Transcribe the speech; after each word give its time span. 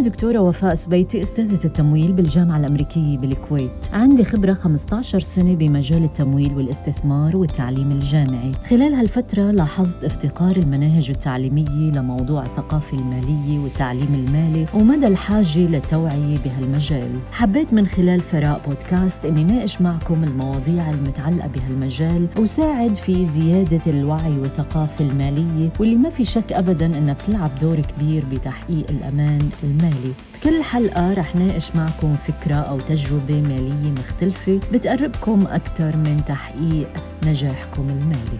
أنا 0.00 0.08
دكتورة 0.08 0.38
وفاء 0.38 0.74
سبيتي 0.74 1.22
أستاذة 1.22 1.64
التمويل 1.64 2.12
بالجامعة 2.12 2.56
الأمريكية 2.58 3.18
بالكويت. 3.18 3.90
عندي 3.92 4.24
خبرة 4.24 4.54
15 4.54 5.20
سنة 5.20 5.54
بمجال 5.54 6.04
التمويل 6.04 6.54
والاستثمار 6.54 7.36
والتعليم 7.36 7.92
الجامعي. 7.92 8.52
خلال 8.70 8.94
هالفترة 8.94 9.50
لاحظت 9.50 10.04
افتقار 10.04 10.56
المناهج 10.56 11.10
التعليمية 11.10 11.90
لموضوع 11.90 12.46
الثقافة 12.46 12.98
المالية 12.98 13.58
والتعليم 13.58 14.14
المالي 14.14 14.66
ومدى 14.74 15.06
الحاجة 15.06 15.58
للتوعية 15.58 16.38
بهالمجال. 16.38 17.18
حبيت 17.32 17.72
من 17.72 17.86
خلال 17.86 18.20
ثراء 18.22 18.60
بودكاست 18.66 19.24
أني 19.24 19.44
ناقش 19.44 19.80
معكم 19.80 20.24
المواضيع 20.24 20.90
المتعلقة 20.90 21.48
بهالمجال 21.48 22.28
وساعد 22.38 22.94
في 22.94 23.26
زيادة 23.26 23.90
الوعي 23.90 24.38
والثقافة 24.38 25.04
المالية 25.04 25.72
واللي 25.80 25.96
ما 25.96 26.10
في 26.10 26.24
شك 26.24 26.52
أبدا 26.52 26.86
أنها 26.86 27.14
بتلعب 27.14 27.58
دور 27.58 27.80
كبير 27.80 28.24
بتحقيق 28.32 28.90
الأمان 28.90 29.48
المالي. 29.64 29.89
بكل 29.94 30.62
حلقة 30.62 31.14
رح 31.14 31.36
ناقش 31.36 31.76
معكم 31.76 32.16
فكرة 32.16 32.54
أو 32.54 32.80
تجربة 32.80 33.40
مالية 33.40 33.90
مختلفة 33.90 34.60
بتقربكم 34.72 35.46
أكثر 35.46 35.96
من 35.96 36.22
تحقيق 36.26 36.88
نجاحكم 37.24 37.88
المالي. 37.88 38.38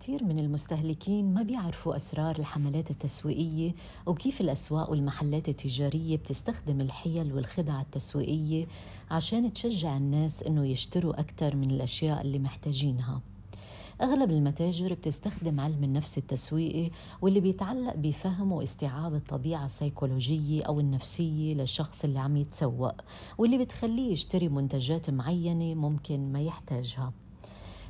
كثير 0.00 0.24
من 0.24 0.38
المستهلكين 0.38 1.34
ما 1.34 1.42
بيعرفوا 1.42 1.96
أسرار 1.96 2.38
الحملات 2.38 2.90
التسويقية 2.90 3.74
وكيف 4.06 4.40
الأسواق 4.40 4.90
والمحلات 4.90 5.48
التجارية 5.48 6.16
بتستخدم 6.16 6.80
الحيل 6.80 7.32
والخدع 7.32 7.80
التسويقية 7.80 8.66
عشان 9.10 9.52
تشجع 9.52 9.96
الناس 9.96 10.42
إنه 10.42 10.66
يشتروا 10.66 11.20
أكثر 11.20 11.56
من 11.56 11.70
الأشياء 11.70 12.20
اللي 12.20 12.38
محتاجينها. 12.38 13.20
أغلب 14.00 14.30
المتاجر 14.30 14.94
بتستخدم 14.94 15.60
علم 15.60 15.84
النفس 15.84 16.18
التسويقي 16.18 16.90
واللي 17.22 17.40
بيتعلق 17.40 17.94
بفهم 17.96 18.52
واستيعاب 18.52 19.14
الطبيعة 19.14 19.64
السيكولوجية 19.64 20.62
أو 20.62 20.80
النفسية 20.80 21.54
للشخص 21.54 22.04
اللي 22.04 22.18
عم 22.18 22.36
يتسوق 22.36 22.94
واللي 23.38 23.58
بتخليه 23.58 24.12
يشتري 24.12 24.48
منتجات 24.48 25.10
معينة 25.10 25.74
ممكن 25.74 26.32
ما 26.32 26.40
يحتاجها. 26.40 27.12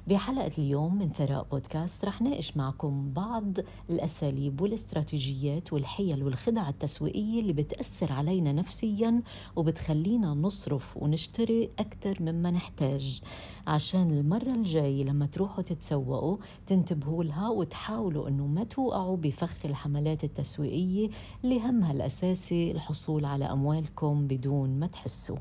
بحلقة 0.09 0.51
اليوم 0.59 0.99
من 0.99 1.13
ثراء 1.13 1.47
بودكاست 1.51 2.05
رح 2.05 2.23
ناقش 2.23 2.57
معكم 2.57 3.13
بعض 3.13 3.53
الأساليب 3.91 4.61
والاستراتيجيات 4.61 5.73
والحيل 5.73 6.23
والخدع 6.25 6.69
التسويقية 6.69 7.41
اللي 7.41 7.53
بتأثر 7.53 8.13
علينا 8.13 8.53
نفسيا 8.53 9.23
وبتخلينا 9.57 10.35
نصرف 10.35 10.97
ونشتري 10.97 11.71
أكثر 11.79 12.23
مما 12.23 12.51
نحتاج. 12.51 13.21
عشان 13.67 14.11
المرة 14.11 14.55
الجاية 14.55 15.05
لما 15.05 15.27
تروحوا 15.27 15.65
تتسوقوا 15.65 16.37
تنتبهوا 16.67 17.25
لها 17.25 17.49
وتحاولوا 17.49 18.29
أنه 18.29 18.47
ما 18.47 18.65
توقعوا 18.65 19.17
بفخ 19.17 19.57
الحملات 19.67 20.25
التسويقية 20.25 21.09
اللي 21.45 21.61
همها 21.61 21.93
الأساسي 21.93 22.71
الحصول 22.71 23.25
على 23.25 23.45
أموالكم 23.45 24.27
بدون 24.27 24.79
ما 24.79 24.87
تحسوا. 24.87 25.37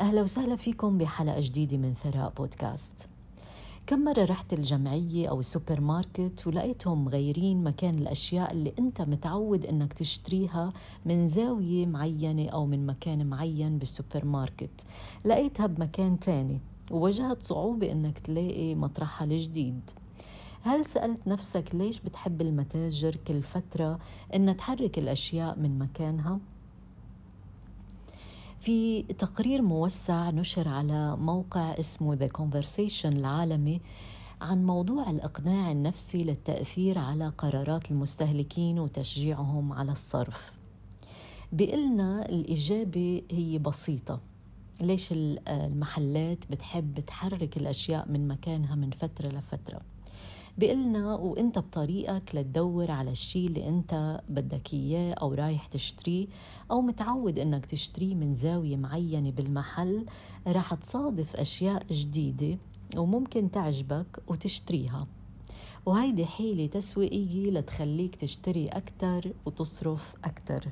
أهلا 0.00 0.22
وسهلا 0.22 0.56
فيكم 0.56 0.98
بحلقة 0.98 1.40
جديدة 1.40 1.76
من 1.76 1.94
ثراء 1.94 2.32
بودكاست. 2.36 3.08
كم 3.86 4.04
مرة 4.04 4.24
رحت 4.24 4.52
الجمعية 4.52 5.28
أو 5.28 5.40
السوبر 5.40 5.80
ماركت 5.80 6.46
ولقيتهم 6.46 7.04
مغيرين 7.04 7.64
مكان 7.64 7.98
الأشياء 7.98 8.52
اللي 8.52 8.72
أنت 8.78 9.00
متعود 9.02 9.66
أنك 9.66 9.92
تشتريها 9.92 10.68
من 11.04 11.28
زاوية 11.28 11.86
معينة 11.86 12.48
أو 12.48 12.66
من 12.66 12.86
مكان 12.86 13.26
معين 13.26 13.78
بالسوبر 13.78 14.24
ماركت 14.24 14.84
لقيتها 15.24 15.66
بمكان 15.66 16.18
تاني 16.18 16.60
وواجهت 16.90 17.42
صعوبة 17.42 17.92
أنك 17.92 18.18
تلاقي 18.18 18.74
مطرحها 18.74 19.24
الجديد. 19.24 19.90
هل 20.62 20.86
سألت 20.86 21.28
نفسك 21.28 21.74
ليش 21.74 22.00
بتحب 22.00 22.40
المتاجر 22.40 23.16
كل 23.26 23.42
فترة 23.42 23.98
أنها 24.34 24.54
تحرك 24.54 24.98
الأشياء 24.98 25.58
من 25.58 25.78
مكانها؟ 25.78 26.38
في 28.60 29.02
تقرير 29.02 29.62
موسع 29.62 30.30
نشر 30.30 30.68
على 30.68 31.16
موقع 31.16 31.78
اسمه 31.78 32.16
The 32.16 32.30
Conversation 32.38 33.06
العالمي 33.06 33.80
عن 34.40 34.64
موضوع 34.66 35.10
الإقناع 35.10 35.72
النفسي 35.72 36.18
للتأثير 36.24 36.98
على 36.98 37.28
قرارات 37.28 37.90
المستهلكين 37.90 38.78
وتشجيعهم 38.78 39.72
على 39.72 39.92
الصرف. 39.92 40.52
بيقلنا 41.52 42.28
الإجابة 42.28 43.22
هي 43.30 43.58
بسيطة. 43.58 44.20
ليش 44.80 45.08
المحلات 45.12 46.50
بتحب 46.50 47.00
تحرك 47.00 47.56
الأشياء 47.56 48.08
من 48.08 48.28
مكانها 48.28 48.74
من 48.74 48.90
فترة 48.90 49.28
لفترة؟ 49.28 49.80
بقلنا 50.58 51.14
وانت 51.14 51.58
بطريقك 51.58 52.34
لتدور 52.34 52.90
على 52.90 53.10
الشيء 53.10 53.46
اللي 53.46 53.68
انت 53.68 54.20
بدك 54.28 54.74
اياه 54.74 55.14
أو 55.14 55.34
رايح 55.34 55.66
تشتريه 55.66 56.26
أو 56.70 56.80
متعود 56.80 57.38
انك 57.38 57.66
تشتريه 57.66 58.14
من 58.14 58.34
زاوية 58.34 58.76
معينة 58.76 59.30
بالمحل 59.30 60.06
راح 60.46 60.74
تصادف 60.74 61.36
أشياء 61.36 61.86
جديدة 61.90 62.58
وممكن 62.96 63.50
تعجبك 63.50 64.22
وتشتريها. 64.28 65.06
وهيدي 65.86 66.26
حيلة 66.26 66.66
تسويقية 66.66 67.50
لتخليك 67.50 68.16
تشتري 68.16 68.66
أكتر 68.66 69.32
وتصرف 69.46 70.14
أكتر. 70.24 70.68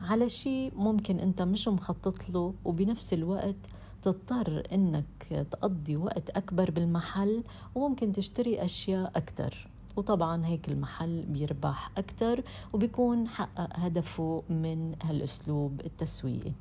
على 0.00 0.28
شيء 0.28 0.72
ممكن 0.76 1.18
أنت 1.18 1.42
مش 1.42 1.68
مخطط 1.68 2.30
له 2.30 2.54
وبنفس 2.64 3.12
الوقت 3.12 3.66
تضطر 4.02 4.62
انك 4.72 5.17
تقضي 5.30 5.96
وقت 5.96 6.30
أكبر 6.30 6.70
بالمحل 6.70 7.42
وممكن 7.74 8.12
تشتري 8.12 8.64
أشياء 8.64 9.12
أكثر 9.16 9.68
وطبعا 9.96 10.46
هيك 10.46 10.68
المحل 10.68 11.22
بيربح 11.22 11.90
أكثر 11.98 12.42
وبيكون 12.72 13.28
حقق 13.28 13.68
هدفه 13.72 14.42
من 14.50 14.94
هالأسلوب 15.02 15.80
التسويقي. 15.80 16.52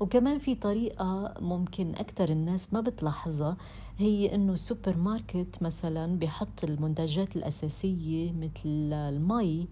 وكمان 0.00 0.38
في 0.38 0.54
طريقة 0.54 1.34
ممكن 1.40 1.94
أكثر 1.94 2.28
الناس 2.28 2.72
ما 2.72 2.80
بتلاحظها 2.80 3.56
هي 3.98 4.34
إنه 4.34 4.52
السوبر 4.52 4.96
ماركت 4.96 5.62
مثلا 5.62 6.18
بحط 6.18 6.64
المنتجات 6.64 7.36
الأساسية 7.36 8.32
مثل 8.32 8.92
المي 8.92 9.68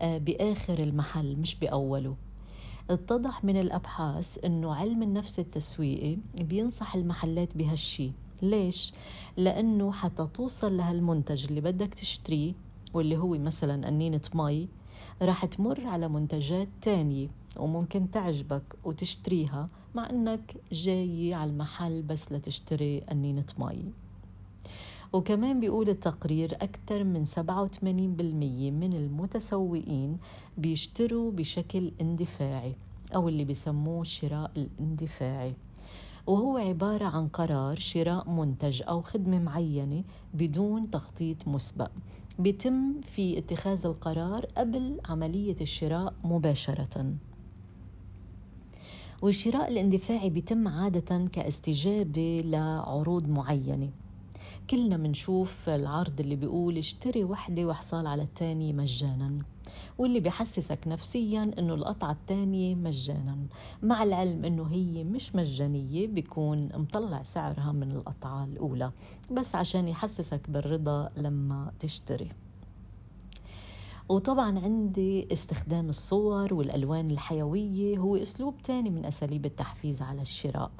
آه، 0.00 0.18
بآخر 0.18 0.78
المحل 0.78 1.36
مش 1.36 1.54
بأوله. 1.54 2.16
اتضح 2.90 3.44
من 3.44 3.60
الأبحاث 3.60 4.44
أنه 4.44 4.74
علم 4.74 5.02
النفس 5.02 5.38
التسويقي 5.38 6.16
بينصح 6.40 6.94
المحلات 6.94 7.56
بهالشي 7.56 8.12
ليش؟ 8.42 8.92
لأنه 9.36 9.92
حتى 9.92 10.26
توصل 10.26 10.76
لهالمنتج 10.76 11.46
اللي 11.46 11.60
بدك 11.60 11.94
تشتريه 11.94 12.52
واللي 12.94 13.16
هو 13.16 13.38
مثلا 13.38 13.88
أنينة 13.88 14.20
مي 14.34 14.68
راح 15.22 15.44
تمر 15.44 15.86
على 15.86 16.08
منتجات 16.08 16.68
تانية 16.82 17.28
وممكن 17.56 18.10
تعجبك 18.10 18.62
وتشتريها 18.84 19.68
مع 19.94 20.10
أنك 20.10 20.56
جاي 20.72 21.34
على 21.34 21.50
المحل 21.50 22.02
بس 22.02 22.32
لتشتري 22.32 22.98
أنينة 22.98 23.46
مي 23.58 23.92
وكمان 25.14 25.60
بيقول 25.60 25.88
التقرير 25.88 26.54
أكثر 26.54 27.04
من 27.04 27.24
87% 27.24 27.38
من 28.72 28.92
المتسوقين 28.92 30.18
بيشتروا 30.58 31.30
بشكل 31.30 31.92
اندفاعي 32.00 32.74
أو 33.14 33.28
اللي 33.28 33.44
بيسموه 33.44 34.00
الشراء 34.00 34.50
الاندفاعي. 34.56 35.54
وهو 36.26 36.56
عبارة 36.56 37.04
عن 37.04 37.28
قرار 37.28 37.78
شراء 37.78 38.30
منتج 38.30 38.82
أو 38.88 39.02
خدمة 39.02 39.38
معينة 39.38 40.04
بدون 40.34 40.90
تخطيط 40.90 41.48
مسبق. 41.48 41.90
بيتم 42.38 43.00
في 43.00 43.38
اتخاذ 43.38 43.86
القرار 43.86 44.46
قبل 44.56 45.00
عملية 45.04 45.56
الشراء 45.60 46.14
مباشرة. 46.24 47.14
والشراء 49.22 49.72
الاندفاعي 49.72 50.30
بيتم 50.30 50.68
عادة 50.68 51.26
كاستجابة 51.32 52.42
لعروض 52.44 53.28
معينة. 53.28 54.03
كلنا 54.70 54.96
منشوف 54.96 55.68
العرض 55.68 56.20
اللي 56.20 56.36
بيقول 56.36 56.78
اشتري 56.78 57.24
وحدة 57.24 57.64
وحصال 57.64 58.06
على 58.06 58.22
الثاني 58.22 58.72
مجانا 58.72 59.38
واللي 59.98 60.20
بيحسسك 60.20 60.78
نفسيا 60.86 61.50
إنه 61.58 61.74
القطعة 61.74 62.12
الثانية 62.12 62.74
مجانا 62.74 63.38
مع 63.82 64.02
العلم 64.02 64.44
إنه 64.44 64.64
هي 64.66 65.04
مش 65.04 65.34
مجانية 65.34 66.06
بيكون 66.06 66.68
مطلع 66.74 67.22
سعرها 67.22 67.72
من 67.72 67.92
القطعة 67.92 68.44
الأولى 68.44 68.92
بس 69.32 69.54
عشان 69.54 69.88
يحسسك 69.88 70.50
بالرضا 70.50 71.10
لما 71.16 71.72
تشتري. 71.80 72.28
وطبعا 74.08 74.58
عندي 74.58 75.32
استخدام 75.32 75.88
الصور 75.88 76.54
والألوان 76.54 77.10
الحيوية 77.10 77.98
هو 77.98 78.16
أسلوب 78.16 78.62
تاني 78.62 78.90
من 78.90 79.04
أساليب 79.04 79.46
التحفيز 79.46 80.02
على 80.02 80.22
الشراء. 80.22 80.70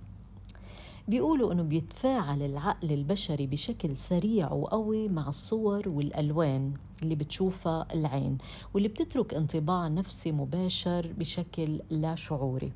بيقولوا 1.08 1.52
إنه 1.52 1.62
بيتفاعل 1.62 2.42
العقل 2.42 2.92
البشري 2.92 3.46
بشكل 3.46 3.96
سريع 3.96 4.52
وقوي 4.52 5.08
مع 5.08 5.28
الصور 5.28 5.88
والألوان 5.88 6.74
اللي 7.02 7.14
بتشوفها 7.14 7.86
العين 7.94 8.38
واللي 8.74 8.88
بتترك 8.88 9.34
انطباع 9.34 9.88
نفسي 9.88 10.32
مباشر 10.32 11.12
بشكل 11.18 11.80
لا 11.90 12.14
شعوري. 12.14 12.72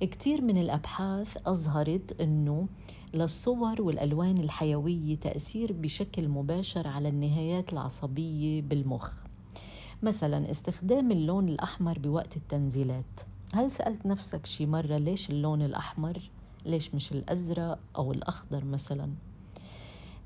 كتير 0.00 0.40
من 0.40 0.58
الأبحاث 0.58 1.36
أظهرت 1.46 2.20
إنه 2.20 2.66
للصور 3.14 3.82
والألوان 3.82 4.38
الحيوية 4.38 5.16
تأثير 5.16 5.72
بشكل 5.72 6.28
مباشر 6.28 6.88
على 6.88 7.08
النهايات 7.08 7.72
العصبية 7.72 8.62
بالمخ. 8.62 9.14
مثلا 10.02 10.50
استخدام 10.50 11.12
اللون 11.12 11.48
الأحمر 11.48 11.98
بوقت 11.98 12.36
التنزيلات. 12.36 13.20
هل 13.54 13.70
سألت 13.70 14.06
نفسك 14.06 14.46
شي 14.46 14.66
مرة 14.66 14.96
ليش 14.96 15.30
اللون 15.30 15.62
الأحمر؟ 15.62 16.30
ليش 16.64 16.94
مش 16.94 17.12
الأزرق 17.12 17.78
أو 17.96 18.12
الأخضر 18.12 18.64
مثلاً؟ 18.64 19.10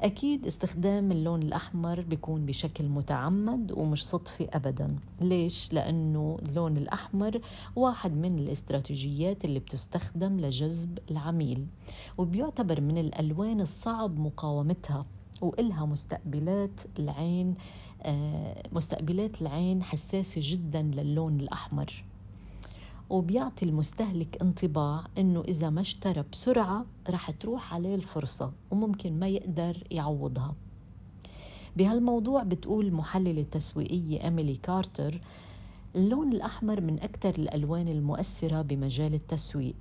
أكيد 0.00 0.46
استخدام 0.46 1.12
اللون 1.12 1.42
الأحمر 1.42 2.00
بيكون 2.00 2.46
بشكل 2.46 2.88
متعمد 2.88 3.72
ومش 3.72 4.06
صدفي 4.06 4.48
أبدا 4.52 4.96
ليش؟ 5.20 5.72
لأنه 5.72 6.38
اللون 6.48 6.76
الأحمر 6.76 7.40
واحد 7.76 8.16
من 8.16 8.38
الاستراتيجيات 8.38 9.44
اللي 9.44 9.58
بتستخدم 9.58 10.40
لجذب 10.40 10.98
العميل 11.10 11.66
وبيعتبر 12.18 12.80
من 12.80 12.98
الألوان 12.98 13.60
الصعب 13.60 14.18
مقاومتها 14.18 15.06
وإلها 15.40 15.86
مستقبلات 15.86 16.80
العين 16.98 17.54
آه، 18.02 18.62
مستقبلات 18.72 19.42
العين 19.42 19.82
حساسة 19.82 20.40
جدا 20.44 20.82
للون 20.82 21.40
الأحمر 21.40 22.04
وبيعطي 23.10 23.64
المستهلك 23.64 24.42
انطباع 24.42 25.04
إنه 25.18 25.40
إذا 25.48 25.70
ما 25.70 25.80
اشترى 25.80 26.24
بسرعة 26.32 26.86
رح 27.10 27.30
تروح 27.30 27.74
عليه 27.74 27.94
الفرصة 27.94 28.52
وممكن 28.70 29.18
ما 29.18 29.28
يقدر 29.28 29.84
يعوضها. 29.90 30.54
بهالموضوع 31.76 32.42
بتقول 32.42 32.86
المحلله 32.86 33.40
التسويقيه 33.40 34.24
إيميلي 34.24 34.56
كارتر 34.56 35.20
اللون 35.96 36.32
الأحمر 36.32 36.80
من 36.80 37.00
أكثر 37.02 37.34
الألوان 37.34 37.88
المؤثرة 37.88 38.62
بمجال 38.62 39.14
التسويق 39.14 39.74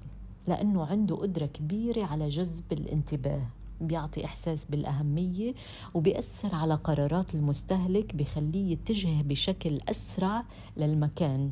لأنه 0.47 0.85
عنده 0.85 1.15
قدرة 1.15 1.45
كبيرة 1.45 2.03
على 2.03 2.29
جذب 2.29 2.63
الانتباه 2.71 3.41
بيعطي 3.81 4.25
إحساس 4.25 4.65
بالأهمية 4.65 5.53
وبيأثر 5.93 6.55
على 6.55 6.73
قرارات 6.73 7.35
المستهلك 7.35 8.15
بخليه 8.15 8.71
يتجه 8.71 9.21
بشكل 9.21 9.79
أسرع 9.89 10.43
للمكان. 10.77 11.51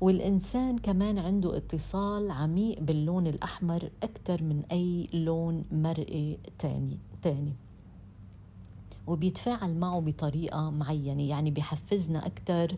والإنسان 0.00 0.78
كمان 0.78 1.18
عنده 1.18 1.56
اتصال 1.56 2.30
عميق 2.30 2.80
باللون 2.80 3.26
الأحمر 3.26 3.90
أكثر 4.02 4.42
من 4.42 4.62
أي 4.72 5.08
لون 5.12 5.64
مرئي 5.72 6.38
تاني 6.58 6.98
تاني. 7.22 7.52
وبيتفاعل 9.06 9.74
معه 9.74 10.00
بطريقة 10.00 10.70
معينة 10.70 11.22
يعني 11.28 11.50
بيحفزنا 11.50 12.26
أكثر 12.26 12.76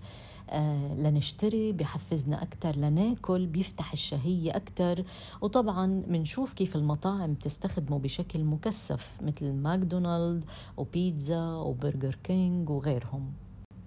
آه 0.51 0.95
لنشتري 0.95 1.73
بحفزنا 1.73 2.43
أكثر 2.43 2.77
لناكل 2.77 3.47
بيفتح 3.47 3.93
الشهية 3.93 4.57
أكثر 4.57 5.05
وطبعا 5.41 6.03
بنشوف 6.09 6.53
كيف 6.53 6.77
المطاعم 6.77 7.33
بتستخدمه 7.35 7.99
بشكل 7.99 8.45
مكثف 8.45 9.17
مثل 9.23 9.53
ماكدونالد 9.53 10.45
وبيتزا 10.77 11.53
وبرجر 11.55 12.19
كينج 12.25 12.71
وغيرهم. 12.71 13.33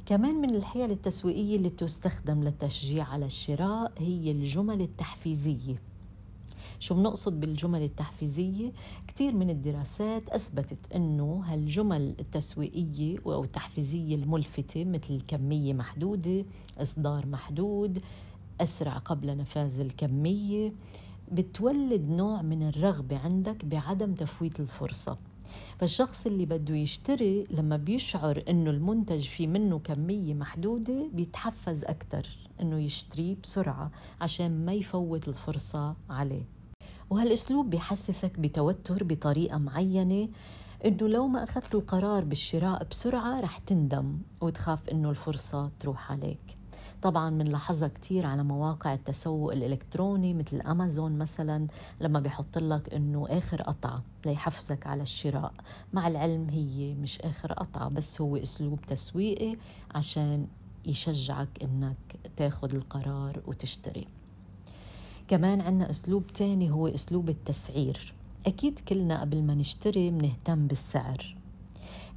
كمان 0.05 0.35
من 0.35 0.55
الحيل 0.55 0.91
التسويقية 0.91 1.55
اللي 1.55 1.69
بتستخدم 1.69 2.43
للتشجيع 2.43 3.05
على 3.05 3.25
الشراء 3.25 3.91
هي 3.97 4.31
الجمل 4.31 4.81
التحفيزية 4.81 5.81
شو 6.79 6.95
بنقصد 6.95 7.39
بالجمل 7.39 7.81
التحفيزية؟ 7.83 8.71
كثير 9.07 9.35
من 9.35 9.49
الدراسات 9.49 10.29
أثبتت 10.29 10.91
أنه 10.91 11.43
هالجمل 11.45 12.15
التسويقية 12.19 13.17
أو 13.25 13.43
التحفيزية 13.43 14.15
الملفتة 14.15 14.85
مثل 14.85 15.21
كمية 15.27 15.73
محدودة 15.73 16.45
إصدار 16.77 17.25
محدود 17.25 18.01
أسرع 18.61 18.97
قبل 18.97 19.37
نفاذ 19.37 19.79
الكمية 19.79 20.71
بتولد 21.31 22.09
نوع 22.09 22.41
من 22.41 22.67
الرغبة 22.67 23.17
عندك 23.17 23.65
بعدم 23.65 24.13
تفويت 24.13 24.59
الفرصة 24.59 25.17
فالشخص 25.79 26.25
اللي 26.25 26.45
بده 26.45 26.75
يشتري 26.75 27.43
لما 27.51 27.77
بيشعر 27.77 28.43
إنه 28.49 28.69
المنتج 28.69 29.21
في 29.27 29.47
منه 29.47 29.79
كمية 29.79 30.33
محدودة 30.33 31.09
بيتحفز 31.13 31.85
أكثر 31.85 32.27
إنه 32.61 32.79
يشتريه 32.79 33.35
بسرعة 33.43 33.91
عشان 34.21 34.65
ما 34.65 34.73
يفوت 34.73 35.27
الفرصة 35.27 35.95
عليه. 36.09 36.43
وهالأسلوب 37.09 37.69
بيحسسك 37.69 38.39
بتوتر 38.39 39.03
بطريقة 39.03 39.57
معينة 39.57 40.29
إنه 40.85 41.07
لو 41.07 41.27
ما 41.27 41.43
أخذت 41.43 41.75
القرار 41.75 42.23
بالشراء 42.23 42.83
بسرعة 42.91 43.39
رح 43.39 43.57
تندم 43.57 44.17
وتخاف 44.41 44.89
إنه 44.89 45.09
الفرصة 45.09 45.71
تروح 45.79 46.11
عليك. 46.11 46.62
طبعا 47.03 47.29
بنلاحظها 47.29 47.87
كثير 47.87 48.25
على 48.25 48.43
مواقع 48.43 48.93
التسوق 48.93 49.51
الإلكتروني 49.51 50.33
مثل 50.33 50.61
أمازون 50.61 51.17
مثلا 51.17 51.67
لما 52.01 52.19
بيحط 52.19 52.57
لك 52.57 52.93
إنه 52.93 53.25
آخر 53.29 53.61
قطعة 53.61 54.03
ليحفزك 54.25 54.87
على 54.87 55.03
الشراء. 55.03 55.53
مع 55.93 56.07
العلم 56.07 56.49
هي 56.49 56.95
مش 56.95 57.19
آخر 57.21 57.53
قطعة 57.53 57.89
بس 57.89 58.21
هو 58.21 58.37
أسلوب 58.37 58.81
تسويقي 58.81 59.57
عشان 59.95 60.47
يشجعك 60.85 61.63
إنك 61.63 61.97
تاخذ 62.37 62.75
القرار 62.75 63.41
وتشتري. 63.47 64.07
كمان 65.27 65.61
عنا 65.61 65.89
أسلوب 65.89 66.27
تاني 66.27 66.71
هو 66.71 66.87
أسلوب 66.87 67.29
التسعير. 67.29 68.13
أكيد 68.47 68.79
كلنا 68.79 69.21
قبل 69.21 69.43
ما 69.43 69.55
نشتري 69.55 70.11
بنهتم 70.11 70.67
بالسعر. 70.67 71.35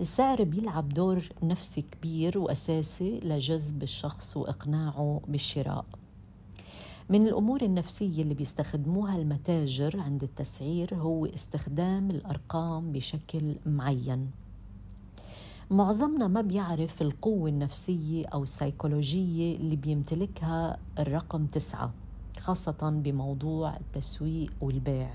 السعر 0.00 0.44
بيلعب 0.44 0.88
دور 0.88 1.28
نفسي 1.42 1.82
كبير 1.82 2.38
وأساسي 2.38 3.20
لجذب 3.20 3.82
الشخص 3.82 4.36
وإقناعه 4.36 5.20
بالشراء. 5.28 5.84
من 7.10 7.26
الأمور 7.26 7.62
النفسية 7.62 8.22
اللي 8.22 8.34
بيستخدموها 8.34 9.16
المتاجر 9.16 10.00
عند 10.00 10.22
التسعير 10.22 10.94
هو 10.94 11.26
استخدام 11.26 12.10
الأرقام 12.10 12.92
بشكل 12.92 13.56
معين. 13.66 14.30
معظمنا 15.70 16.28
ما 16.28 16.40
بيعرف 16.40 17.02
القوة 17.02 17.48
النفسية 17.48 18.26
أو 18.26 18.42
السيكولوجية 18.42 19.56
اللي 19.56 19.76
بيمتلكها 19.76 20.78
الرقم 20.98 21.46
تسعة 21.46 21.92
خاصة 22.38 23.00
بموضوع 23.04 23.76
التسويق 23.76 24.52
والبيع. 24.60 25.14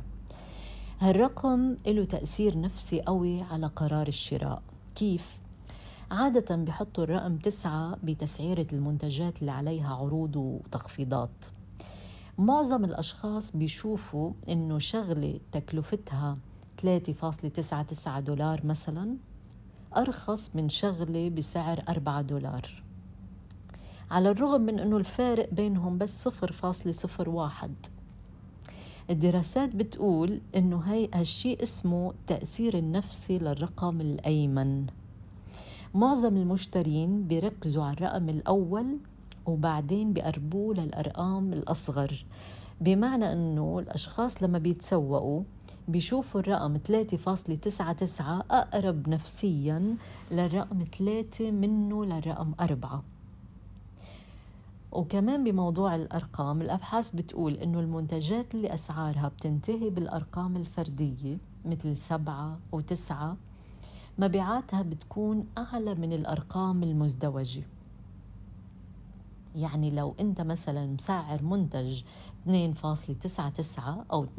هالرقم 1.02 1.76
له 1.88 2.06
تأثير 2.06 2.60
نفسي 2.60 3.02
قوي 3.02 3.42
على 3.42 3.68
قرار 3.68 4.08
الشراء. 4.08 4.62
كيف؟ 4.96 5.40
عادة 6.12 6.56
بحطوا 6.56 7.04
الرقم 7.04 7.38
تسعة 7.38 7.98
بتسعيرة 8.04 8.68
المنتجات 8.74 9.42
اللي 9.42 9.52
عليها 9.52 9.96
عروض 9.96 10.36
وتخفيضات. 10.36 11.46
معظم 12.38 12.86
الأشخاص 12.86 13.56
بيشوفوا 13.56 14.32
إنه 14.50 14.80
شغلة 14.80 15.40
تكلفتها 15.52 16.38
3.99 16.82 18.20
دولار 18.20 18.66
مثلا 18.66 19.18
أرخص 19.98 20.56
من 20.56 20.70
شغلة 20.70 21.30
بسعر 21.30 21.84
4 21.90 22.22
دولار. 22.22 22.84
على 24.12 24.30
الرغم 24.30 24.62
من 24.62 24.80
أنه 24.80 24.98
الفارق 24.98 25.54
بينهم 25.54 25.98
بس 25.98 26.28
0.01 26.28 27.92
الدراسات 29.12 29.76
بتقول 29.76 30.42
إنه 30.56 30.80
هي 30.80 31.10
هالشيء 31.14 31.64
اسمه 31.64 32.14
تأثير 32.28 32.78
النفسي 32.78 33.38
للرقم 33.38 34.02
الأيمن. 34.02 34.86
معظم 35.94 36.38
المشترين 36.38 37.28
بيركزوا 37.28 37.84
على 37.84 37.94
الرقم 37.94 38.30
الأول 38.30 38.98
وبعدين 39.46 40.14
بيقربوه 40.14 40.76
للأرقام 40.76 41.54
الأصغر. 41.54 42.26
بمعنى 42.82 43.34
أنه 43.34 43.80
الأشخاص 43.80 44.44
لما 44.44 44.58
بيتسوقوا 44.58 45.44
بيشوفوا 45.88 46.42
الرقم 46.42 46.78
3.99 46.78 48.22
أقرب 48.52 49.10
نفسيا 49.10 49.96
للرقم 50.32 50.86
3 50.98 51.52
منه 51.52 52.06
للرقم 52.06 52.54
4 52.60 53.04
وكمان 54.92 55.44
بموضوع 55.44 55.96
الأرقام 55.96 56.62
الأبحاث 56.62 57.10
بتقول 57.10 57.54
إنه 57.54 57.80
المنتجات 57.80 58.56
اللي 58.56 58.74
أسعارها 58.74 59.28
بتنتهي 59.28 59.90
بالأرقام 59.90 60.58
الفردية 60.58 61.38
مثل 61.66 61.98
سبعة 61.98 62.60
وتسعة 62.72 63.38
مبيعاتها 64.20 64.82
بتكون 64.82 65.46
أعلى 65.58 65.96
من 65.96 66.14
الأرقام 66.14 66.84
المزدوجة. 66.84 67.64
يعني 69.56 69.92
لو 69.92 70.16
أنت 70.20 70.42
مثلا 70.42 70.86
مسعر 70.86 71.44
منتج 71.44 72.02
2.99 72.48 72.52
أو 74.12 74.26
2.97 74.26 74.30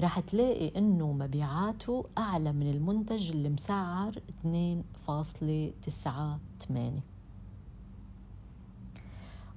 رح 0.00 0.20
تلاقي 0.20 0.78
إنه 0.78 1.12
مبيعاته 1.12 2.04
أعلى 2.18 2.52
من 2.52 2.70
المنتج 2.70 3.30
اللي 3.30 3.48
مسعر 3.48 4.18
2.98 4.44 7.11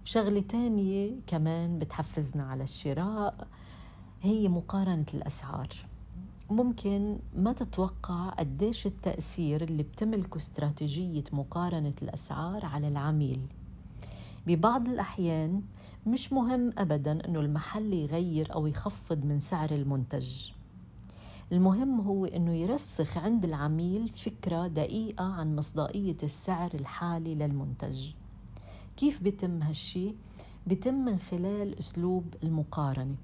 شغلة 0.07 0.41
تانية 0.41 1.11
كمان 1.27 1.79
بتحفزنا 1.79 2.43
على 2.43 2.63
الشراء 2.63 3.47
هي 4.21 4.47
مقارنة 4.47 5.05
الأسعار. 5.13 5.67
ممكن 6.49 7.19
ما 7.35 7.53
تتوقع 7.53 8.29
قديش 8.29 8.85
التأثير 8.85 9.63
اللي 9.63 9.83
بتملكه 9.83 10.37
استراتيجية 10.37 11.23
مقارنة 11.31 11.93
الأسعار 12.01 12.65
على 12.65 12.87
العميل. 12.87 13.41
ببعض 14.47 14.87
الأحيان 14.87 15.61
مش 16.07 16.33
مهم 16.33 16.73
أبدا 16.77 17.25
أنه 17.27 17.39
المحل 17.39 17.93
يغير 17.93 18.53
أو 18.53 18.67
يخفض 18.67 19.25
من 19.25 19.39
سعر 19.39 19.71
المنتج. 19.71 20.51
المهم 21.51 22.01
هو 22.01 22.25
أنه 22.25 22.53
يرسخ 22.53 23.17
عند 23.17 23.45
العميل 23.45 24.09
فكرة 24.09 24.67
دقيقة 24.67 25.25
عن 25.33 25.55
مصداقية 25.55 26.17
السعر 26.23 26.71
الحالي 26.73 27.35
للمنتج. 27.35 28.11
كيف 28.97 29.23
بيتم 29.23 29.63
هالشي؟ 29.63 30.15
بيتم 30.67 30.93
من 30.93 31.19
خلال 31.19 31.79
أسلوب 31.79 32.25
المقارنة 32.43 33.15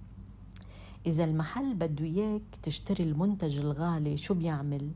إذا 1.06 1.24
المحل 1.24 1.74
بده 1.74 2.06
إياك 2.06 2.42
تشتري 2.64 3.04
المنتج 3.04 3.58
الغالي 3.58 4.18
شو 4.18 4.34
بيعمل؟ 4.34 4.92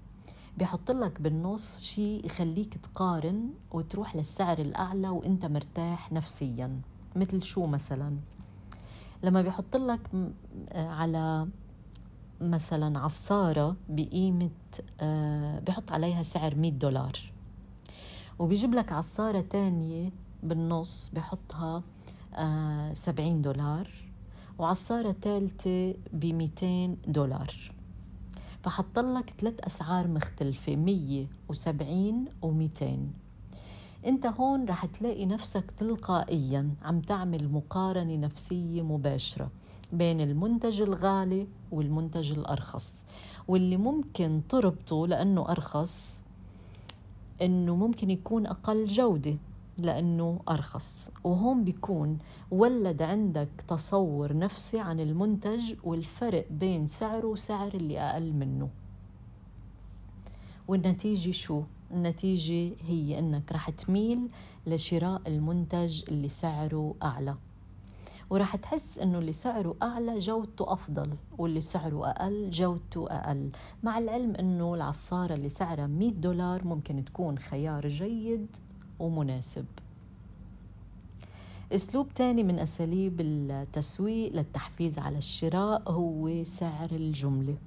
بيحط 0.57 0.91
لك 0.91 1.21
بالنص 1.21 1.81
شيء 1.83 2.25
يخليك 2.25 2.77
تقارن 2.77 3.49
وتروح 3.71 4.15
للسعر 4.15 4.59
الأعلى 4.59 5.09
وإنت 5.09 5.45
مرتاح 5.45 6.11
نفسيا 6.11 6.81
مثل 7.15 7.43
شو 7.43 7.65
مثلا 7.65 8.17
لما 9.23 9.41
بيحط 9.41 9.75
لك 9.75 10.09
على 10.71 11.47
مثلا 12.41 12.99
عصارة 12.99 13.75
بقيمة 13.89 14.49
آه، 15.01 15.59
بحط 15.59 15.91
عليها 15.91 16.21
سعر 16.21 16.55
100 16.55 16.71
دولار 16.71 17.19
وبيجيب 18.39 18.73
لك 18.73 18.91
عصارة 18.91 19.41
تانية 19.41 20.11
بالنص 20.45 21.11
بحطها 21.13 21.83
آه، 22.33 22.93
سبعين 22.93 23.41
دولار 23.41 23.89
وعصارة 24.59 25.11
ثالثة 25.11 25.93
ب 26.13 26.25
200 26.25 26.97
دولار. 27.07 27.71
فحط 28.63 28.99
لك 28.99 29.33
ثلاث 29.39 29.53
أسعار 29.59 30.07
مختلفة 30.07 30.75
170 30.75 32.25
و 32.41 32.51
200 32.51 32.97
انت 34.05 34.25
هون 34.25 34.65
رح 34.65 34.85
تلاقي 34.85 35.25
نفسك 35.25 35.71
تلقائيا 35.71 36.69
عم 36.81 37.01
تعمل 37.01 37.51
مقارنة 37.51 38.15
نفسية 38.15 38.81
مباشرة 38.81 39.51
بين 39.93 40.21
المنتج 40.21 40.81
الغالي 40.81 41.47
والمنتج 41.71 42.31
الأرخص. 42.31 43.05
واللي 43.47 43.77
ممكن 43.77 44.41
تربطه 44.49 45.07
لأنه 45.07 45.49
أرخص 45.49 46.23
إنه 47.41 47.75
ممكن 47.75 48.09
يكون 48.09 48.47
أقل 48.47 48.85
جودة. 48.85 49.37
لأنه 49.77 50.39
أرخص. 50.49 51.09
وهون 51.23 51.63
بيكون 51.63 52.17
ولد 52.51 53.01
عندك 53.01 53.49
تصور 53.67 54.37
نفسي 54.37 54.79
عن 54.79 54.99
المنتج 54.99 55.73
والفرق 55.83 56.45
بين 56.51 56.85
سعره 56.85 57.27
وسعر 57.27 57.73
اللي 57.73 57.99
أقل 57.99 58.33
منه. 58.33 58.69
والنتيجة 60.67 61.31
شو؟ 61.31 61.63
النتيجة 61.91 62.75
هي 62.81 63.19
أنك 63.19 63.51
رح 63.51 63.69
تميل 63.69 64.29
لشراء 64.67 65.21
المنتج 65.27 66.03
اللي 66.07 66.29
سعره 66.29 66.95
أعلى. 67.03 67.35
ورح 68.29 68.55
تحس 68.55 68.99
إنه 68.99 69.19
اللي 69.19 69.31
سعره 69.31 69.75
أعلى 69.83 70.19
جودته 70.19 70.73
أفضل 70.73 71.09
واللي 71.37 71.61
سعره 71.61 72.09
أقل 72.09 72.49
جودته 72.49 73.07
أقل. 73.09 73.51
مع 73.83 73.97
العلم 73.97 74.35
إنه 74.35 74.73
العصارة 74.73 75.33
اللي 75.33 75.49
سعرها 75.49 75.87
100 75.87 76.11
دولار 76.11 76.67
ممكن 76.67 77.05
تكون 77.05 77.39
خيار 77.39 77.87
جيد 77.87 78.57
ومناسب. 78.99 79.65
أسلوب 81.71 82.07
تاني 82.15 82.43
من 82.43 82.59
أساليب 82.59 83.21
التسويق 83.21 84.33
للتحفيز 84.33 84.99
على 84.99 85.17
الشراء 85.17 85.91
هو 85.91 86.43
سعر 86.43 86.91
الجملة. 86.91 87.57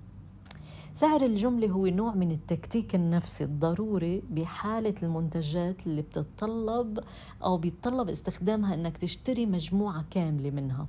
سعر 0.94 1.24
الجملة 1.24 1.68
هو 1.68 1.86
نوع 1.86 2.14
من 2.14 2.30
التكتيك 2.30 2.94
النفسي 2.94 3.44
الضروري 3.44 4.22
بحالة 4.30 4.94
المنتجات 5.02 5.76
اللي 5.86 6.02
بتتطلب 6.02 7.00
أو 7.44 7.56
بيتطلب 7.56 8.08
استخدامها 8.08 8.74
أنك 8.74 8.96
تشتري 8.96 9.46
مجموعة 9.46 10.04
كاملة 10.10 10.50
منها. 10.50 10.86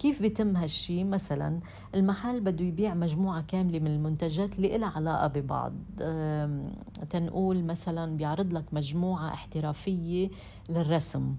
كيف 0.00 0.22
بيتم 0.22 0.56
هالشي؟ 0.56 1.04
مثلا 1.04 1.60
المحل 1.94 2.40
بده 2.40 2.64
يبيع 2.64 2.94
مجموعة 2.94 3.42
كاملة 3.42 3.78
من 3.78 3.86
المنتجات 3.86 4.56
اللي 4.56 4.76
إلها 4.76 4.88
علاقة 4.88 5.26
ببعض. 5.26 5.72
تنقول 7.10 7.64
مثلا 7.64 8.16
بيعرض 8.16 8.52
لك 8.52 8.64
مجموعة 8.72 9.28
احترافية 9.28 10.30
للرسم. 10.68 11.34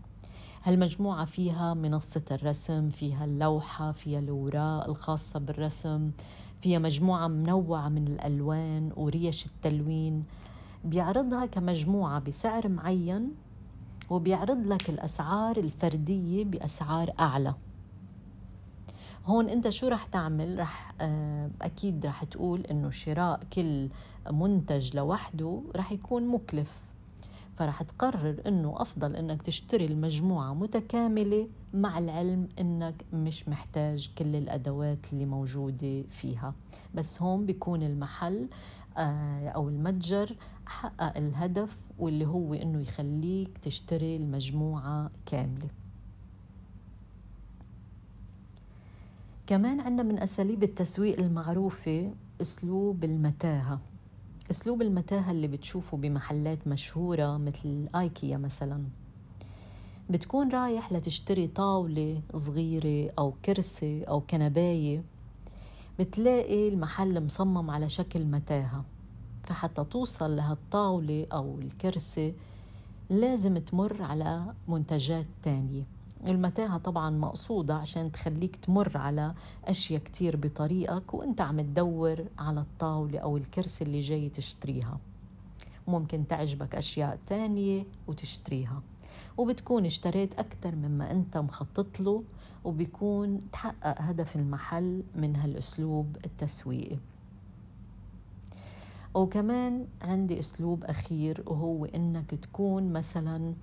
هالمجموعة 0.63 1.25
فيها 1.25 1.73
منصة 1.73 2.23
الرسم 2.31 2.89
فيها 2.89 3.25
اللوحة 3.25 3.91
فيها 3.91 4.19
الأوراق 4.19 4.87
الخاصة 4.87 5.39
بالرسم 5.39 6.11
فيها 6.61 6.79
مجموعة 6.79 7.27
منوعة 7.27 7.89
من 7.89 8.07
الألوان 8.07 8.91
وريش 8.95 9.45
التلوين. 9.45 10.23
بيعرضها 10.85 11.45
كمجموعة 11.45 12.19
بسعر 12.19 12.67
معين 12.67 13.31
وبيعرض 14.09 14.67
لك 14.67 14.89
الأسعار 14.89 15.57
الفردية 15.57 16.45
بأسعار 16.45 17.13
أعلى. 17.19 17.53
هون 19.25 19.49
انت 19.49 19.69
شو 19.69 19.87
رح 19.87 20.05
تعمل؟ 20.05 20.59
رح 20.59 20.93
آه، 21.01 21.49
أكيد 21.61 22.05
رح 22.05 22.23
تقول 22.23 22.61
انه 22.61 22.89
شراء 22.89 23.39
كل 23.53 23.89
منتج 24.31 24.95
لوحده 24.95 25.61
رح 25.75 25.91
يكون 25.91 26.27
مكلف. 26.27 26.71
فرح 27.55 27.81
تقرر 27.83 28.41
انه 28.47 28.81
افضل 28.81 29.15
انك 29.15 29.41
تشتري 29.41 29.85
المجموعة 29.85 30.53
متكاملة 30.53 31.47
مع 31.73 31.97
العلم 31.97 32.47
انك 32.59 33.05
مش 33.13 33.47
محتاج 33.49 34.09
كل 34.17 34.35
الأدوات 34.35 34.99
اللي 35.13 35.25
موجودة 35.25 36.01
فيها. 36.01 36.53
بس 36.95 37.21
هون 37.21 37.45
بيكون 37.45 37.83
المحل 37.83 38.47
آه، 38.97 39.49
أو 39.49 39.69
المتجر 39.69 40.35
حقق 40.65 41.17
الهدف 41.17 41.77
واللي 41.99 42.25
هو 42.25 42.53
إنه 42.53 42.81
يخليك 42.81 43.57
تشتري 43.57 44.15
المجموعة 44.15 45.11
كاملة. 45.25 45.67
كمان 49.51 49.79
عندنا 49.79 50.03
من 50.03 50.19
أساليب 50.19 50.63
التسويق 50.63 51.19
المعروفة 51.19 52.13
أسلوب 52.41 53.03
المتاهة. 53.03 53.79
أسلوب 54.51 54.81
المتاهة 54.81 55.31
اللي 55.31 55.47
بتشوفه 55.47 55.97
بمحلات 55.97 56.67
مشهورة 56.67 57.37
مثل 57.37 57.87
آيكيا 57.95 58.37
مثلا. 58.37 58.83
بتكون 60.09 60.49
رايح 60.49 60.91
لتشتري 60.91 61.47
طاولة 61.47 62.21
صغيرة 62.35 63.13
أو 63.19 63.33
كرسي 63.45 64.03
أو 64.03 64.21
كنباية. 64.21 65.03
بتلاقي 65.99 66.69
المحل 66.69 67.25
مصمم 67.25 67.69
على 67.69 67.89
شكل 67.89 68.25
متاهة. 68.25 68.85
فحتى 69.43 69.83
توصل 69.83 70.35
لهالطاولة 70.35 71.27
أو 71.33 71.59
الكرسي 71.59 72.33
لازم 73.09 73.57
تمر 73.57 74.01
على 74.01 74.53
منتجات 74.67 75.27
تانية. 75.43 76.00
المتاهة 76.27 76.77
طبعا 76.77 77.09
مقصودة 77.09 77.75
عشان 77.75 78.11
تخليك 78.11 78.55
تمر 78.55 78.97
على 78.97 79.33
أشياء 79.65 80.01
كتير 80.01 80.35
بطريقك 80.35 81.13
وأنت 81.13 81.41
عم 81.41 81.61
تدور 81.61 82.25
على 82.39 82.59
الطاولة 82.59 83.19
أو 83.19 83.37
الكرسي 83.37 83.83
اللي 83.83 84.01
جاي 84.01 84.29
تشتريها. 84.29 84.99
ممكن 85.87 86.27
تعجبك 86.27 86.75
أشياء 86.75 87.19
تانية 87.27 87.85
وتشتريها. 88.07 88.81
وبتكون 89.37 89.85
اشتريت 89.85 90.39
أكثر 90.39 90.75
مما 90.75 91.11
أنت 91.11 91.37
مخطط 91.37 91.99
له 91.99 92.23
وبيكون 92.63 93.41
تحقق 93.51 94.01
هدف 94.01 94.35
المحل 94.35 95.03
من 95.15 95.35
هالأسلوب 95.35 96.17
التسويقي. 96.25 96.97
وكمان 99.13 99.87
عندي 100.01 100.39
أسلوب 100.39 100.83
أخير 100.83 101.43
وهو 101.45 101.85
إنك 101.85 102.29
تكون 102.29 102.93
مثلاً 102.93 103.53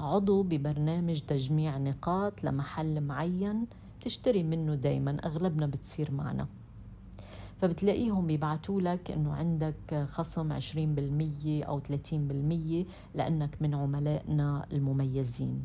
عضو 0.00 0.42
ببرنامج 0.42 1.20
تجميع 1.20 1.78
نقاط 1.78 2.44
لمحل 2.44 3.00
معين 3.00 3.66
تشتري 4.00 4.42
منه 4.42 4.74
دايما 4.74 5.16
أغلبنا 5.24 5.66
بتصير 5.66 6.10
معنا. 6.10 6.46
فبتلاقيهم 7.60 8.26
بيبعتوا 8.26 8.80
لك 8.80 9.10
إنه 9.10 9.32
عندك 9.32 10.06
خصم 10.08 10.52
20% 10.52 11.64
أو 11.64 11.80
30% 11.80 12.86
لأنك 13.14 13.56
من 13.60 13.74
عملائنا 13.74 14.66
المميزين. 14.72 15.64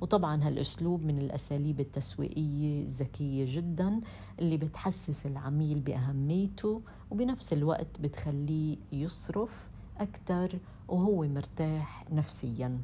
وطبعا 0.00 0.42
هالأسلوب 0.44 1.04
من 1.04 1.18
الأساليب 1.18 1.80
التسويقية 1.80 2.82
الذكيه 2.82 3.44
جدا 3.56 4.00
اللي 4.38 4.56
بتحسس 4.56 5.26
العميل 5.26 5.80
بأهميته 5.80 6.82
وبنفس 7.10 7.52
الوقت 7.52 8.00
بتخليه 8.00 8.76
يصرف 8.92 9.70
أكثر 9.98 10.58
وهو 10.88 11.28
مرتاح 11.28 12.04
نفسيا. 12.12 12.78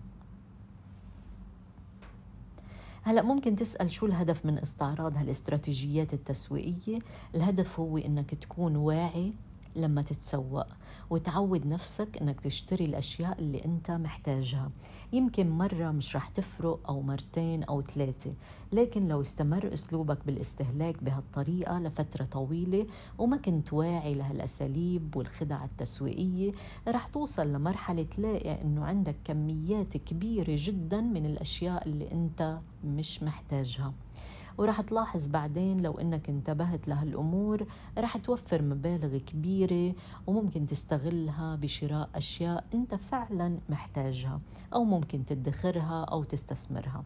هلأ 3.02 3.22
ممكن 3.22 3.56
تسأل 3.56 3.90
شو 3.90 4.06
الهدف 4.06 4.46
من 4.46 4.58
استعراض 4.58 5.16
هالاستراتيجيات 5.16 6.14
التسويقية؟ 6.14 6.98
الهدف 7.34 7.80
هو 7.80 7.98
إنك 7.98 8.34
تكون 8.34 8.76
واعي 8.76 9.32
لما 9.76 10.02
تتسوق. 10.02 10.66
وتعود 11.10 11.66
نفسك 11.66 12.18
إنك 12.22 12.40
تشتري 12.40 12.84
الأشياء 12.84 13.38
اللي 13.38 13.64
أنت 13.64 13.90
محتاجها. 13.90 14.70
يمكن 15.12 15.50
مرة 15.50 15.90
مش 15.90 16.16
رح 16.16 16.28
تفرق 16.28 16.80
أو 16.88 17.02
مرتين 17.02 17.62
أو 17.64 17.82
ثلاثة. 17.82 18.32
لكن 18.72 19.08
لو 19.08 19.20
استمر 19.20 19.74
أسلوبك 19.74 20.18
بالاستهلاك 20.26 21.04
بهالطريقة 21.04 21.78
لفترة 21.78 22.24
طويلة 22.24 22.86
وما 23.18 23.36
كنت 23.36 23.72
واعي 23.72 24.14
لهالأساليب 24.14 25.16
والخدع 25.16 25.64
التسويقية 25.64 26.52
رح 26.88 27.06
توصل 27.06 27.46
لمرحلة 27.52 28.02
تلاقي 28.16 28.62
إنه 28.62 28.84
عندك 28.84 29.16
كميات 29.24 29.96
كبيرة 29.96 30.56
جدا 30.58 31.00
من 31.00 31.26
الأشياء 31.26 31.88
اللي 31.88 32.12
أنت 32.12 32.58
مش 32.84 33.22
محتاجها. 33.22 33.92
ورح 34.58 34.80
تلاحظ 34.80 35.28
بعدين 35.28 35.80
لو 35.80 35.98
إنك 35.98 36.28
انتبهت 36.28 36.88
لهالأمور 36.88 37.66
رح 37.98 38.16
توفر 38.16 38.62
مبالغ 38.62 39.16
كبيرة 39.16 39.94
وممكن 40.26 40.66
تستغلها 40.66 41.56
بشراء 41.56 42.10
أشياء 42.14 42.64
أنت 42.74 42.94
فعلا 42.94 43.58
محتاجها 43.68 44.40
أو 44.74 44.84
ممكن 44.84 45.26
تدخرها 45.26 46.04
أو 46.04 46.24
تستثمرها. 46.24 47.04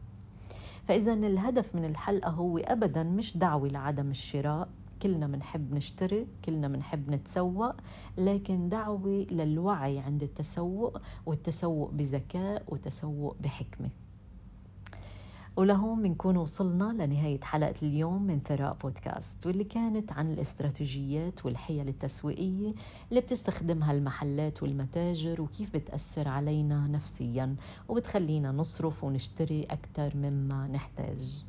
فاذا 0.89 1.13
الهدف 1.13 1.75
من 1.75 1.85
الحلقة 1.85 2.31
هو 2.31 2.59
ابدا 2.59 3.03
مش 3.03 3.37
دعوة 3.37 3.69
لعدم 3.69 4.11
الشراء 4.11 4.69
كلنا 5.03 5.27
بنحب 5.27 5.75
نشتري 5.75 6.27
كلنا 6.45 6.69
بنحب 6.69 7.11
نتسوق 7.11 7.73
لكن 8.19 8.69
دعوة 8.69 9.27
للوعي 9.31 9.99
عند 9.99 10.23
التسوق 10.23 11.01
والتسوق 11.27 11.91
بذكاء 11.91 12.63
وتسوق 12.69 13.37
بحكمة. 13.41 13.91
ولهون 15.57 16.03
بنكون 16.03 16.37
وصلنا 16.37 17.05
لنهاية 17.05 17.41
حلقة 17.41 17.75
اليوم 17.83 18.23
من 18.23 18.41
ثراء 18.41 18.77
بودكاست 18.83 19.47
واللي 19.47 19.65
كانت 19.65 20.13
عن 20.13 20.33
الاستراتيجيات 20.33 21.47
والحيل 21.47 21.89
التسويقية 21.89 22.75
اللي 23.11 23.21
بتستخدمها 23.21 23.93
المحلات 23.93 24.63
والمتاجر 24.63 25.43
وكيف 25.43 25.77
بتأثر 25.77 26.29
علينا 26.29 26.87
نفسيا 26.87 27.57
وبتخلينا 27.89 28.53
نصرف 28.53 29.05
ونشتري 29.05 29.65
أكثر 29.65 30.17
مما 30.17 30.67
نحتاج. 30.69 31.45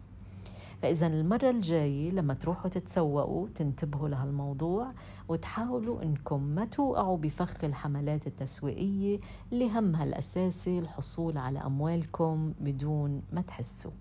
فإذا 0.81 1.07
المرة 1.07 1.49
الجاية 1.49 2.11
لما 2.11 2.33
تروحوا 2.33 2.69
تتسوقوا 2.69 3.47
تنتبهوا 3.55 4.09
لهالموضوع 4.09 4.91
وتحاولوا 5.29 6.03
إنكم 6.03 6.43
ما 6.43 6.65
توقعوا 6.65 7.17
بفخ 7.17 7.63
الحملات 7.63 8.27
التسويقية 8.27 9.19
اللي 9.53 9.69
همها 9.69 10.03
الأساسي 10.03 10.79
الحصول 10.79 11.37
على 11.37 11.59
أموالكم 11.59 12.53
بدون 12.59 13.21
ما 13.33 13.41
تحسوا. 13.41 13.91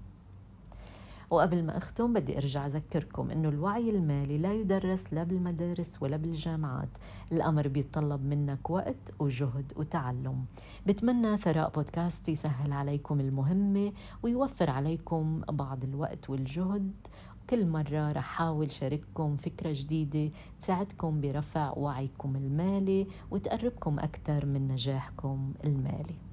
وقبل 1.30 1.64
ما 1.64 1.76
أختم 1.76 2.12
بدي 2.12 2.38
أرجع 2.38 2.66
أذكركم 2.66 3.30
أنه 3.30 3.48
الوعي 3.48 3.90
المالي 3.90 4.38
لا 4.38 4.54
يدرس 4.54 5.12
لا 5.12 5.24
بالمدارس 5.24 6.02
ولا 6.02 6.16
بالجامعات. 6.16 6.88
الأمر 7.32 7.68
بيتطلب 7.68 8.24
منك 8.24 8.70
وقت 8.70 9.12
وجهد 9.18 9.72
وتعلم. 9.76 10.44
بتمنى 10.86 11.38
ثراء 11.38 11.70
بودكاست 11.70 12.28
يسهل 12.28 12.72
عليكم 12.72 13.20
المهمة 13.20 13.92
ويوفر 14.22 14.70
عليكم 14.70 15.40
بعض 15.48 15.84
الوقت 15.84 16.30
والجهد. 16.30 16.92
كل 17.50 17.66
مرة 17.66 18.12
رح 18.12 18.24
حاول 18.24 18.70
شارككم 18.70 19.36
فكرة 19.36 19.72
جديدة 19.72 20.30
تساعدكم 20.60 21.20
برفع 21.20 21.72
وعيكم 21.76 22.36
المالي 22.36 23.06
وتقربكم 23.30 23.98
أكثر 23.98 24.46
من 24.46 24.68
نجاحكم 24.68 25.52
المالي. 25.64 26.29